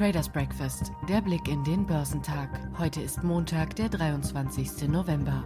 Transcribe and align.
Traders 0.00 0.30
Breakfast, 0.30 0.92
der 1.10 1.20
Blick 1.20 1.46
in 1.46 1.62
den 1.62 1.84
Börsentag. 1.84 2.48
Heute 2.78 3.02
ist 3.02 3.22
Montag, 3.22 3.76
der 3.76 3.90
23. 3.90 4.88
November. 4.88 5.44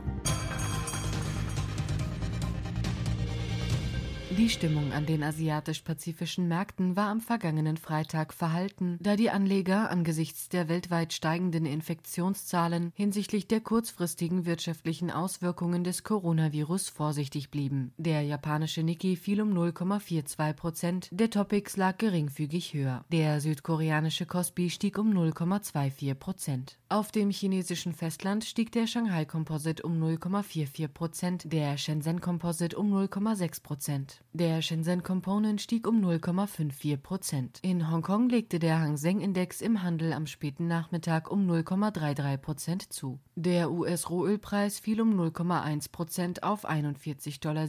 Die 4.36 4.48
Stimmung 4.48 4.92
an 4.92 5.06
den 5.06 5.22
asiatisch-pazifischen 5.22 6.48
Märkten 6.48 6.96
war 6.96 7.08
am 7.08 7.20
vergangenen 7.20 7.76
Freitag 7.76 8.32
verhalten, 8.32 8.98
da 9.00 9.14
die 9.14 9.30
Anleger 9.30 9.90
angesichts 9.90 10.48
der 10.48 10.68
weltweit 10.68 11.12
steigenden 11.12 11.66
Infektionszahlen 11.66 12.90
hinsichtlich 12.96 13.46
der 13.46 13.60
kurzfristigen 13.60 14.44
wirtschaftlichen 14.44 15.12
Auswirkungen 15.12 15.84
des 15.84 16.02
Coronavirus 16.02 16.88
vorsichtig 16.88 17.52
blieben. 17.52 17.92
Der 17.96 18.22
japanische 18.22 18.82
Nikkei 18.82 19.14
fiel 19.14 19.40
um 19.40 19.56
0,42 19.56 20.52
Prozent, 20.54 21.08
der 21.12 21.30
Topix 21.30 21.76
lag 21.76 21.98
geringfügig 21.98 22.74
höher. 22.74 23.04
Der 23.12 23.40
südkoreanische 23.40 24.26
Kospi 24.26 24.68
stieg 24.68 24.98
um 24.98 25.12
0,24 25.12 26.12
Prozent. 26.14 26.78
Auf 26.88 27.12
dem 27.12 27.30
chinesischen 27.30 27.92
Festland 27.92 28.44
stieg 28.44 28.72
der 28.72 28.88
Shanghai 28.88 29.24
Composite 29.24 29.84
um 29.84 30.02
0,44 30.02 30.88
Prozent, 30.88 31.52
der 31.52 31.78
Shenzhen 31.78 32.20
Composite 32.20 32.76
um 32.76 32.92
0,6 32.92 33.62
Prozent. 33.62 34.23
Der 34.32 34.62
Shenzhen 34.62 35.02
Component 35.02 35.60
stieg 35.60 35.86
um 35.86 36.04
0,54 36.04 36.96
Prozent. 36.96 37.58
In 37.62 37.90
Hongkong 37.90 38.28
legte 38.28 38.58
der 38.58 38.80
Hang 38.80 38.96
Seng 38.96 39.20
Index 39.20 39.60
im 39.60 39.82
Handel 39.82 40.12
am 40.12 40.26
späten 40.26 40.66
Nachmittag 40.66 41.30
um 41.30 41.48
0,33 41.48 42.36
Prozent 42.38 42.92
zu. 42.92 43.20
Der 43.36 43.70
US-Rohölpreis 43.70 44.80
fiel 44.80 45.00
um 45.00 45.18
0,1 45.18 45.92
Prozent 45.92 46.42
auf 46.42 46.68
41,70 46.68 47.40
Dollar 47.40 47.66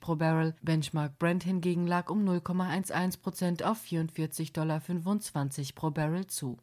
pro 0.00 0.16
Barrel. 0.16 0.54
Benchmark 0.62 1.18
Brent 1.18 1.44
hingegen 1.44 1.86
lag 1.86 2.10
um 2.10 2.28
0,11 2.28 3.20
Prozent 3.20 3.62
auf 3.62 3.80
44,25 3.84 4.52
Dollar 4.52 4.80
pro 5.74 5.90
Barrel 5.90 6.26
zu. 6.26 6.58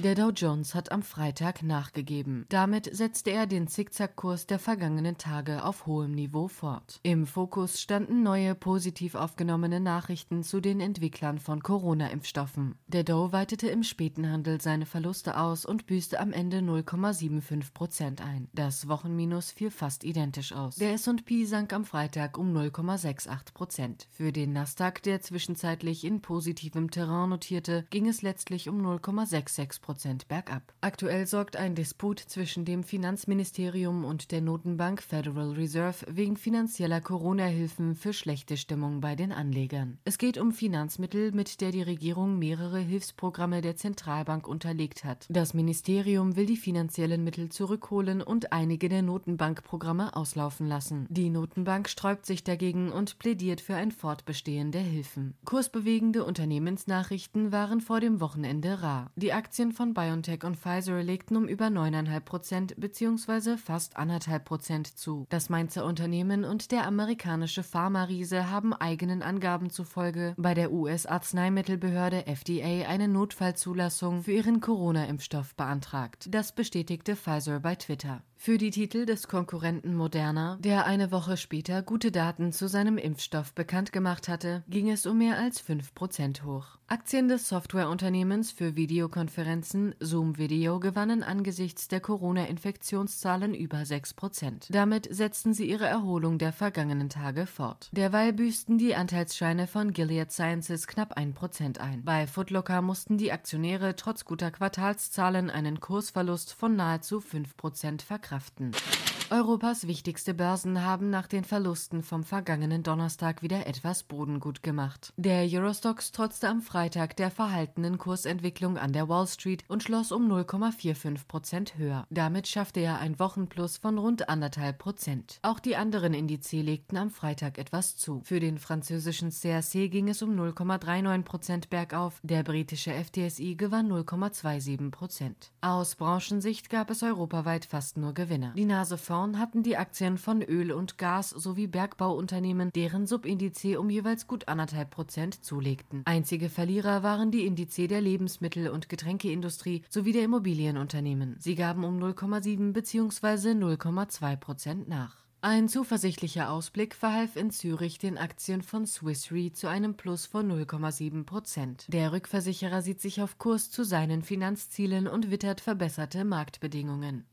Der 0.00 0.14
Dow 0.14 0.30
Jones 0.30 0.76
hat 0.76 0.92
am 0.92 1.02
Freitag 1.02 1.64
nachgegeben. 1.64 2.46
Damit 2.50 2.88
setzte 2.94 3.32
er 3.32 3.48
den 3.48 3.66
Zickzackkurs 3.66 4.46
der 4.46 4.60
vergangenen 4.60 5.18
Tage 5.18 5.64
auf 5.64 5.86
hohem 5.86 6.12
Niveau 6.12 6.46
fort. 6.46 7.00
Im 7.02 7.26
Fokus 7.26 7.80
standen 7.80 8.22
neue 8.22 8.54
positiv 8.54 9.16
aufgenommene 9.16 9.80
Nachrichten 9.80 10.44
zu 10.44 10.60
den 10.60 10.78
Entwicklern 10.80 11.40
von 11.40 11.64
Corona-Impfstoffen. 11.64 12.76
Der 12.86 13.02
Dow 13.02 13.32
weitete 13.32 13.66
im 13.66 13.82
späten 13.82 14.30
Handel 14.30 14.60
seine 14.60 14.86
Verluste 14.86 15.36
aus 15.36 15.66
und 15.66 15.86
büßte 15.86 16.20
am 16.20 16.32
Ende 16.32 16.58
0,75 16.58 17.72
Prozent 17.74 18.20
ein. 18.20 18.46
Das 18.54 18.86
Wochenminus 18.86 19.50
fiel 19.50 19.72
fast 19.72 20.04
identisch 20.04 20.52
aus. 20.52 20.76
Der 20.76 20.92
S&P 20.92 21.44
sank 21.44 21.72
am 21.72 21.84
Freitag 21.84 22.38
um 22.38 22.56
0,68 22.56 23.52
Prozent. 23.52 24.06
Für 24.12 24.30
den 24.30 24.52
Nasdaq, 24.52 25.02
der 25.02 25.22
zwischenzeitlich 25.22 26.04
in 26.04 26.20
positivem 26.20 26.92
Terrain 26.92 27.30
notierte, 27.30 27.84
ging 27.90 28.06
es 28.06 28.22
letztlich 28.22 28.68
um 28.68 28.80
0,66 28.80 29.80
Prozent 29.80 29.87
bergab. 30.28 30.74
Aktuell 30.80 31.26
sorgt 31.26 31.56
ein 31.56 31.74
Disput 31.74 32.20
zwischen 32.20 32.64
dem 32.64 32.82
Finanzministerium 32.82 34.04
und 34.04 34.30
der 34.30 34.42
Notenbank 34.42 35.02
Federal 35.02 35.52
Reserve 35.52 36.04
wegen 36.08 36.36
finanzieller 36.36 37.00
Corona-Hilfen 37.00 37.96
für 37.96 38.12
schlechte 38.12 38.56
Stimmung 38.56 39.00
bei 39.00 39.16
den 39.16 39.32
Anlegern. 39.32 39.98
Es 40.04 40.18
geht 40.18 40.36
um 40.36 40.52
Finanzmittel, 40.52 41.32
mit 41.32 41.60
der 41.60 41.72
die 41.72 41.82
Regierung 41.82 42.38
mehrere 42.38 42.78
Hilfsprogramme 42.78 43.62
der 43.62 43.76
Zentralbank 43.76 44.46
unterlegt 44.46 45.04
hat. 45.04 45.26
Das 45.30 45.54
Ministerium 45.54 46.36
will 46.36 46.46
die 46.46 46.56
finanziellen 46.56 47.24
Mittel 47.24 47.48
zurückholen 47.48 48.20
und 48.20 48.52
einige 48.52 48.88
der 48.88 49.02
Notenbankprogramme 49.02 50.14
auslaufen 50.14 50.66
lassen. 50.66 51.06
Die 51.08 51.30
Notenbank 51.30 51.88
sträubt 51.88 52.26
sich 52.26 52.44
dagegen 52.44 52.92
und 52.92 53.18
plädiert 53.18 53.60
für 53.60 53.74
ein 53.74 53.92
Fortbestehen 53.92 54.70
der 54.70 54.82
Hilfen. 54.82 55.34
Kursbewegende 55.44 56.24
Unternehmensnachrichten 56.24 57.52
waren 57.52 57.80
vor 57.80 58.00
dem 58.00 58.20
Wochenende 58.20 58.82
rar. 58.82 59.10
Die 59.16 59.32
Aktien 59.32 59.72
von 59.78 59.94
BioNTech 59.94 60.42
und 60.42 60.56
Pfizer 60.56 61.04
legten 61.04 61.36
um 61.36 61.46
über 61.46 61.66
9,5 61.66 62.20
Prozent 62.20 62.74
bzw. 62.78 63.56
fast 63.56 63.96
1,5 63.96 64.38
Prozent 64.40 64.98
zu. 64.98 65.24
Das 65.28 65.50
Mainzer 65.50 65.84
Unternehmen 65.84 66.44
und 66.44 66.72
der 66.72 66.84
amerikanische 66.84 67.62
Pharma-Riese 67.62 68.50
haben 68.50 68.74
eigenen 68.74 69.22
Angaben 69.22 69.70
zufolge 69.70 70.34
bei 70.36 70.54
der 70.54 70.72
US-Arzneimittelbehörde 70.72 72.26
FDA 72.26 72.88
eine 72.88 73.06
Notfallzulassung 73.06 74.24
für 74.24 74.32
ihren 74.32 74.60
Corona-Impfstoff 74.60 75.54
beantragt. 75.54 76.26
Das 76.28 76.50
bestätigte 76.50 77.14
Pfizer 77.14 77.60
bei 77.60 77.76
Twitter 77.76 78.24
für 78.40 78.56
die 78.56 78.70
Titel 78.70 79.04
des 79.04 79.26
Konkurrenten 79.26 79.96
Moderna, 79.96 80.58
der 80.60 80.86
eine 80.86 81.10
Woche 81.10 81.36
später 81.36 81.82
gute 81.82 82.12
Daten 82.12 82.52
zu 82.52 82.68
seinem 82.68 82.96
Impfstoff 82.96 83.52
bekannt 83.52 83.92
gemacht 83.92 84.28
hatte, 84.28 84.62
ging 84.68 84.88
es 84.88 85.06
um 85.06 85.18
mehr 85.18 85.36
als 85.36 85.60
5% 85.62 86.44
hoch. 86.44 86.78
Aktien 86.86 87.28
des 87.28 87.48
Softwareunternehmens 87.48 88.50
für 88.50 88.74
Videokonferenzen 88.74 89.94
Zoom 90.00 90.38
Video 90.38 90.80
gewannen 90.80 91.22
angesichts 91.22 91.88
der 91.88 92.00
Corona-Infektionszahlen 92.00 93.54
über 93.54 93.78
6%. 93.78 94.68
Damit 94.70 95.06
setzten 95.14 95.52
sie 95.52 95.68
ihre 95.68 95.86
Erholung 95.86 96.38
der 96.38 96.52
vergangenen 96.52 97.10
Tage 97.10 97.44
fort. 97.44 97.90
Derweil 97.92 98.32
büßten 98.32 98.78
die 98.78 98.94
Anteilsscheine 98.94 99.66
von 99.66 99.92
Gilead 99.92 100.32
Sciences 100.32 100.86
knapp 100.86 101.18
1% 101.18 101.78
ein. 101.78 102.04
Bei 102.04 102.26
Footlocker 102.26 102.80
mussten 102.80 103.18
die 103.18 103.32
Aktionäre 103.32 103.96
trotz 103.96 104.24
guter 104.24 104.50
Quartalszahlen 104.50 105.50
einen 105.50 105.80
Kursverlust 105.80 106.54
von 106.54 106.74
nahezu 106.76 107.18
5% 107.18 108.00
verkraften 108.02 108.27
verkraften. 108.28 109.07
Europas 109.30 109.86
wichtigste 109.86 110.32
Börsen 110.32 110.82
haben 110.82 111.10
nach 111.10 111.26
den 111.26 111.44
Verlusten 111.44 112.02
vom 112.02 112.24
vergangenen 112.24 112.82
Donnerstag 112.82 113.42
wieder 113.42 113.66
etwas 113.66 114.02
Boden 114.02 114.40
gut 114.40 114.62
gemacht. 114.62 115.12
Der 115.18 115.46
Eurostox 115.46 116.12
trotzte 116.12 116.48
am 116.48 116.62
Freitag 116.62 117.14
der 117.16 117.30
verhaltenen 117.30 117.98
Kursentwicklung 117.98 118.78
an 118.78 118.94
der 118.94 119.10
Wall 119.10 119.26
Street 119.26 119.64
und 119.68 119.82
schloss 119.82 120.12
um 120.12 120.32
0,45 120.32 121.26
Prozent 121.28 121.76
höher. 121.76 122.06
Damit 122.08 122.48
schaffte 122.48 122.80
er 122.80 123.00
ein 123.00 123.18
Wochenplus 123.18 123.76
von 123.76 123.98
rund 123.98 124.30
anderthalb 124.30 124.78
Prozent. 124.78 125.40
Auch 125.42 125.60
die 125.60 125.76
anderen 125.76 126.14
Indizes 126.14 126.64
legten 126.64 126.96
am 126.96 127.10
Freitag 127.10 127.58
etwas 127.58 127.96
zu. 127.98 128.22
Für 128.24 128.40
den 128.40 128.56
französischen 128.56 129.30
CAC 129.30 129.90
ging 129.90 130.08
es 130.08 130.22
um 130.22 130.30
0,39 130.40 131.22
Prozent 131.24 131.68
bergauf, 131.68 132.18
der 132.22 132.44
britische 132.44 132.92
FTSI 132.92 133.56
gewann 133.56 133.92
0,27 133.92 134.90
Prozent. 134.90 135.52
Aus 135.60 135.96
Branchensicht 135.96 136.70
gab 136.70 136.88
es 136.88 137.02
europaweit 137.02 137.66
fast 137.66 137.98
nur 137.98 138.14
Gewinner. 138.14 138.54
Die 138.56 138.64
Nase 138.64 138.96
vorn 138.96 139.17
Down 139.18 139.40
hatten 139.40 139.64
die 139.64 139.76
Aktien 139.76 140.16
von 140.16 140.42
Öl- 140.42 140.70
und 140.70 140.96
Gas- 140.96 141.30
sowie 141.30 141.66
Bergbauunternehmen, 141.66 142.70
deren 142.72 143.08
Subindize 143.08 143.80
um 143.80 143.90
jeweils 143.90 144.28
gut 144.28 144.46
anderthalb 144.46 144.90
Prozent 144.90 145.44
zulegten. 145.44 146.02
Einzige 146.04 146.48
Verlierer 146.48 147.02
waren 147.02 147.32
die 147.32 147.44
Indize 147.44 147.88
der 147.88 148.00
Lebensmittel- 148.00 148.68
und 148.68 148.88
Getränkeindustrie 148.88 149.82
sowie 149.88 150.12
der 150.12 150.22
Immobilienunternehmen. 150.22 151.34
Sie 151.40 151.56
gaben 151.56 151.82
um 151.82 151.98
0,7 151.98 152.72
bzw. 152.72 153.54
0,2 153.54 154.36
Prozent 154.36 154.88
nach. 154.88 155.16
Ein 155.40 155.68
zuversichtlicher 155.68 156.50
Ausblick 156.50 156.94
verhalf 156.94 157.34
in 157.34 157.50
Zürich 157.50 157.98
den 157.98 158.18
Aktien 158.18 158.62
von 158.62 158.86
Swiss 158.86 159.32
Re 159.32 159.52
zu 159.52 159.66
einem 159.66 159.96
Plus 159.96 160.26
von 160.26 160.48
0,7 160.50 161.24
Prozent. 161.24 161.86
Der 161.88 162.12
Rückversicherer 162.12 162.82
sieht 162.82 163.00
sich 163.00 163.20
auf 163.20 163.38
Kurs 163.38 163.70
zu 163.70 163.82
seinen 163.84 164.22
Finanzzielen 164.22 165.08
und 165.08 165.30
wittert 165.32 165.60
verbesserte 165.60 166.24
Marktbedingungen. 166.24 167.24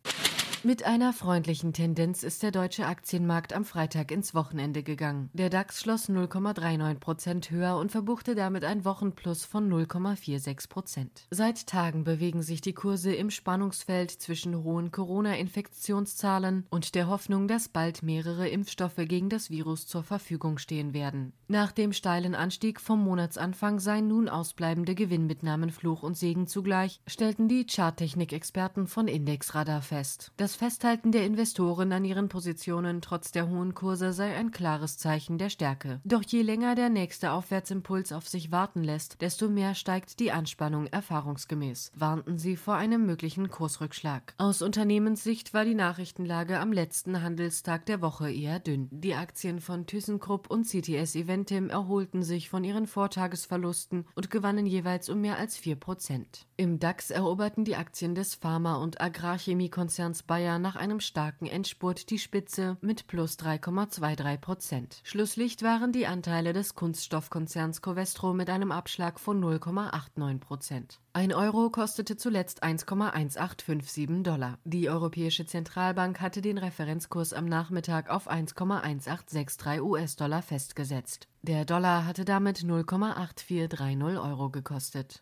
Mit 0.65 0.83
einer 0.83 1.13
freundlichen 1.13 1.73
Tendenz 1.73 2.23
ist 2.23 2.41
der 2.41 2.49
deutsche 2.49 2.87
Aktienmarkt 2.87 3.53
am 3.53 3.65
Freitag 3.65 4.09
ins 4.09 4.33
Wochenende 4.33 4.81
gegangen. 4.81 5.29
Der 5.33 5.51
DAX 5.51 5.79
schloss 5.79 6.09
0,39 6.09 6.95
Prozent 6.95 7.51
höher 7.51 7.77
und 7.77 7.91
verbuchte 7.91 8.33
damit 8.33 8.65
ein 8.65 8.83
Wochenplus 8.83 9.45
von 9.45 9.71
0,46 9.71 10.67
Prozent. 10.67 11.27
Seit 11.29 11.67
Tagen 11.67 12.03
bewegen 12.03 12.41
sich 12.41 12.61
die 12.61 12.73
Kurse 12.73 13.13
im 13.13 13.29
Spannungsfeld 13.29 14.09
zwischen 14.09 14.63
hohen 14.63 14.89
Corona-Infektionszahlen 14.89 16.65
und 16.71 16.95
der 16.95 17.09
Hoffnung, 17.09 17.47
dass 17.47 17.69
bald 17.69 18.01
mehrere 18.01 18.49
Impfstoffe 18.49 18.95
gegen 18.95 19.29
das 19.29 19.51
Virus 19.51 19.85
zur 19.85 20.01
Verfügung 20.01 20.57
stehen 20.57 20.95
werden. 20.95 21.33
Nach 21.47 21.71
dem 21.71 21.93
steilen 21.93 22.33
Anstieg 22.33 22.81
vom 22.81 23.03
Monatsanfang 23.03 23.79
seien 23.79 24.07
nun 24.07 24.27
ausbleibende 24.27 24.95
Gewinnmitnahmen 24.95 25.69
Fluch 25.69 26.01
und 26.01 26.17
Segen 26.17 26.47
zugleich, 26.47 27.01
stellten 27.05 27.47
die 27.47 27.67
Charttechnik-Experten 27.67 28.87
von 28.87 29.07
Indexradar 29.07 29.83
fest. 29.83 30.31
Das 30.37 30.54
Festhalten 30.55 31.11
der 31.11 31.25
Investoren 31.25 31.91
an 31.91 32.05
ihren 32.05 32.29
Positionen 32.29 33.01
trotz 33.01 33.31
der 33.31 33.49
hohen 33.49 33.73
Kurse 33.73 34.13
sei 34.13 34.35
ein 34.35 34.51
klares 34.51 34.97
Zeichen 34.97 35.37
der 35.37 35.49
Stärke. 35.49 35.99
Doch 36.05 36.23
je 36.23 36.41
länger 36.41 36.75
der 36.75 36.89
nächste 36.89 37.31
Aufwärtsimpuls 37.31 38.13
auf 38.13 38.27
sich 38.27 38.51
warten 38.51 38.83
lässt, 38.83 39.21
desto 39.21 39.49
mehr 39.49 39.75
steigt 39.75 40.19
die 40.19 40.31
Anspannung 40.31 40.87
erfahrungsgemäß, 40.87 41.91
warnten 41.95 42.37
sie 42.37 42.55
vor 42.55 42.75
einem 42.75 43.05
möglichen 43.05 43.49
Kursrückschlag. 43.49 44.33
Aus 44.37 44.61
Unternehmenssicht 44.61 45.53
war 45.53 45.65
die 45.65 45.75
Nachrichtenlage 45.75 46.59
am 46.59 46.71
letzten 46.71 47.21
Handelstag 47.21 47.85
der 47.85 48.01
Woche 48.01 48.31
eher 48.31 48.59
dünn. 48.59 48.87
Die 48.91 49.15
Aktien 49.15 49.59
von 49.59 49.85
ThyssenKrupp 49.85 50.49
und 50.49 50.65
CTS 50.65 51.15
Eventim 51.15 51.69
erholten 51.69 52.23
sich 52.23 52.49
von 52.49 52.63
ihren 52.63 52.87
Vortagesverlusten 52.87 54.05
und 54.15 54.31
gewannen 54.31 54.65
jeweils 54.65 55.09
um 55.09 55.19
mehr 55.19 55.37
als 55.37 55.57
4 55.57 55.75
Prozent. 55.75 56.45
Im 56.57 56.79
DAX 56.79 57.11
eroberten 57.11 57.65
die 57.65 57.75
Aktien 57.75 58.15
des 58.15 58.35
Pharma- 58.35 58.77
und 58.77 59.01
Agrarchemiekonzerns 59.01 60.23
Bayer 60.23 60.44
Feier 60.45 60.59
nach 60.59 60.75
einem 60.75 60.99
starken 60.99 61.47
Endspurt 61.47 62.11
die 62.11 62.19
Spitze 62.19 62.77
mit 62.81 63.07
plus 63.07 63.39
3,23 63.39 64.37
Prozent. 64.37 64.99
Schlusslicht 65.01 65.63
waren 65.63 65.91
die 65.91 66.05
Anteile 66.05 66.53
des 66.53 66.75
Kunststoffkonzerns 66.75 67.81
Covestro 67.81 68.31
mit 68.35 68.51
einem 68.51 68.71
Abschlag 68.71 69.19
von 69.19 69.43
0,89 69.43 70.39
Prozent. 70.39 70.99
Ein 71.13 71.33
Euro 71.33 71.71
kostete 71.71 72.15
zuletzt 72.15 72.63
1,1857 72.63 74.21
Dollar. 74.21 74.59
Die 74.65 74.87
Europäische 74.87 75.47
Zentralbank 75.47 76.21
hatte 76.21 76.43
den 76.43 76.59
Referenzkurs 76.59 77.33
am 77.33 77.45
Nachmittag 77.45 78.11
auf 78.11 78.29
1,1863 78.29 79.81
US-Dollar 79.81 80.43
festgesetzt. 80.43 81.27
Der 81.41 81.65
Dollar 81.65 82.05
hatte 82.05 82.23
damit 82.23 82.59
0,8430 82.59 84.21
Euro 84.21 84.51
gekostet. 84.51 85.21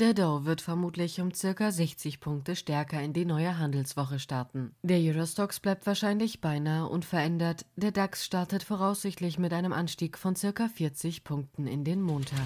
Der 0.00 0.12
Dow 0.12 0.44
wird 0.44 0.60
vermutlich 0.60 1.20
um 1.20 1.32
circa 1.32 1.70
60 1.70 2.18
Punkte 2.18 2.56
stärker 2.56 3.00
in 3.00 3.12
die 3.12 3.24
neue 3.24 3.58
Handelswoche 3.58 4.18
starten. 4.18 4.74
Der 4.82 4.98
Eurostox 4.98 5.60
bleibt 5.60 5.86
wahrscheinlich 5.86 6.40
beinahe 6.40 6.88
unverändert. 6.88 7.64
Der 7.76 7.92
DAX 7.92 8.24
startet 8.24 8.64
voraussichtlich 8.64 9.38
mit 9.38 9.52
einem 9.52 9.72
Anstieg 9.72 10.18
von 10.18 10.34
circa 10.34 10.68
40 10.68 11.22
Punkten 11.22 11.68
in 11.68 11.84
den 11.84 12.02
Montag. 12.02 12.40